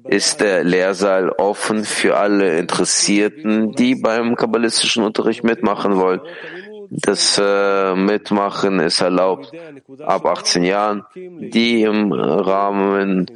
ist 0.05 0.41
der 0.41 0.63
Lehrsaal 0.65 1.31
offen 1.31 1.85
für 1.85 2.19
alle 2.19 2.59
Interessierten, 2.59 3.73
die 3.73 3.95
beim 3.95 4.37
kabbalistischen 4.37 5.03
Unterricht 5.03 5.45
mitmachen 5.45 5.97
wollen. 5.97 6.21
Das 6.91 7.41
äh, 7.43 7.95
Mitmachen 7.95 8.81
ist 8.81 9.01
erlaubt 9.01 9.51
ab 10.01 10.27
18 10.27 10.63
Jahren, 10.65 11.05
die 11.15 11.83
im 11.83 12.13
Rahmen 12.13 13.27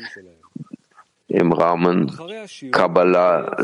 im 1.27 1.53
Rahmen 1.53 2.13
Kabbalah, 2.71 3.57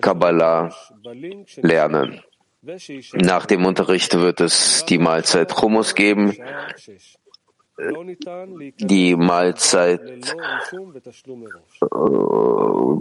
Kabbalah 0.00 0.74
lernen. 1.62 2.20
Nach 3.14 3.46
dem 3.46 3.64
Unterricht 3.66 4.18
wird 4.18 4.40
es 4.40 4.84
die 4.86 4.98
Mahlzeit 4.98 5.56
Hummus 5.62 5.94
geben. 5.94 6.36
Die 8.78 9.14
Mahlzeit 9.14 10.00
äh, 10.00 10.34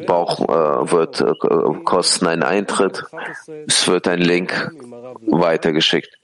Bauch 0.06 0.40
äh, 0.42 0.92
wird 0.92 1.22
äh, 1.22 1.84
kosten 1.84 2.28
einen 2.28 2.44
Eintritt. 2.44 3.04
Es 3.66 3.88
wird 3.88 4.08
ein 4.08 4.20
Link 4.20 4.72
weitergeschickt. 5.26 6.20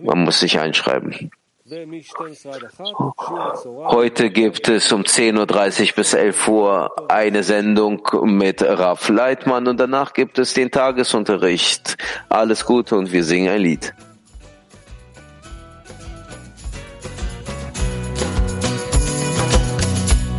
Man 0.00 0.24
muss 0.24 0.40
sich 0.40 0.58
einschreiben. 0.58 1.30
Heute 3.86 4.28
gibt 4.28 4.68
es 4.68 4.92
um 4.92 5.00
10.30 5.00 5.88
Uhr 5.88 5.94
bis 5.96 6.12
11 6.12 6.48
Uhr 6.48 7.10
eine 7.10 7.42
Sendung 7.42 8.06
mit 8.24 8.62
Raf 8.62 9.08
Leitmann 9.08 9.66
und 9.66 9.80
danach 9.80 10.12
gibt 10.12 10.38
es 10.38 10.52
den 10.52 10.70
Tagesunterricht. 10.70 11.96
Alles 12.28 12.66
Gute 12.66 12.96
und 12.96 13.12
wir 13.12 13.24
singen 13.24 13.48
ein 13.48 13.62
Lied. 13.62 13.94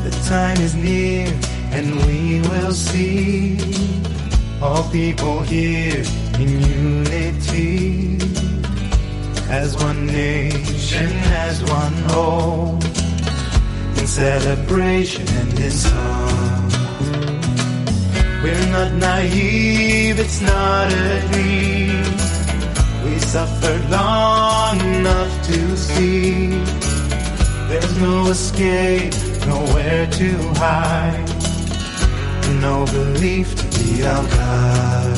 The 0.04 0.12
time 0.30 0.64
is 0.64 0.76
near 0.76 1.26
and 1.74 1.96
we 2.06 2.40
will 2.52 2.72
see 2.72 3.58
all 4.62 4.84
people 4.92 5.42
here 5.42 6.04
in 6.38 6.62
unity. 6.62 8.45
As 9.50 9.76
one 9.78 10.08
nation, 10.08 11.12
as 11.48 11.64
one 11.64 11.94
home, 12.10 12.80
in 13.98 14.08
celebration 14.08 15.28
and 15.28 15.60
in 15.60 15.72
song. 15.72 16.72
We're 18.44 18.68
not 18.72 18.94
naive, 18.94 20.20
it's 20.20 20.42
not 20.42 20.92
a 20.92 21.28
dream. 21.32 22.04
We 23.04 23.20
suffered 23.20 23.90
long 23.90 24.80
enough 24.80 25.48
to 25.48 25.78
see. 25.78 26.50
There's 27.70 27.98
no 28.00 28.28
escape, 28.28 29.14
nowhere 29.48 30.08
to 30.08 30.30
hide, 30.56 31.26
no 32.62 32.86
belief 32.86 33.56
to 33.56 33.66
be 33.80 34.04
our 34.06 34.24
guide. 34.24 35.15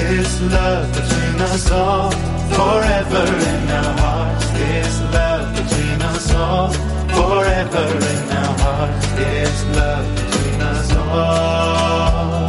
This 0.00 0.40
love 0.40 0.92
between 0.92 1.40
us 1.42 1.70
all, 1.70 2.10
forever 2.56 3.24
in 3.52 3.70
our 3.70 3.92
hearts. 4.00 4.46
This 4.50 5.00
love 5.12 5.54
between 5.54 6.02
us 6.02 6.34
all, 6.34 6.72
forever 7.18 7.86
in 8.12 8.30
our 8.40 8.58
hearts. 8.64 9.06
This 9.12 9.64
love 9.76 10.06
between 10.16 10.60
us 10.62 10.90
all, 10.96 12.48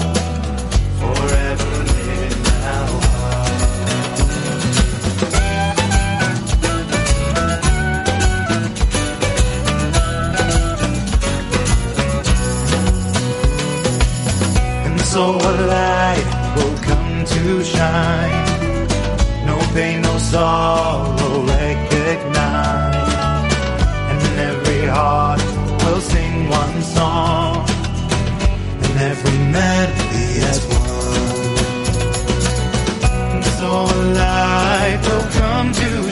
forever 1.02 1.74
in 2.18 2.34
our 2.78 3.02
hearts. 3.12 3.62
And 14.86 15.02
so 15.02 15.24
alive 15.36 16.41
to 17.44 17.64
shine. 17.64 18.48
No 19.46 19.58
pain, 19.74 20.02
no 20.02 20.18
sorrow, 20.18 21.44
recognize. 21.58 23.14
And 24.12 24.22
every 24.50 24.86
heart 24.86 25.42
will 25.84 26.02
sing 26.02 26.50
one 26.50 26.82
song. 26.82 27.66
And 28.86 28.96
every 29.12 29.40
melody 29.58 30.30
as 30.52 30.60
one. 30.68 30.92
So 33.60 33.72
light 34.20 35.00
will 35.08 35.28
come 35.42 35.68
to 35.82 36.11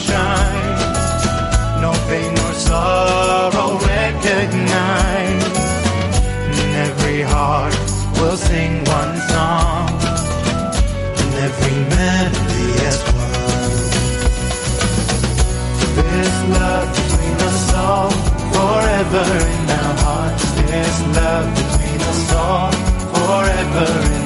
between 21.56 22.02
us 22.02 22.34
all, 22.34 22.72
forever 22.72 24.19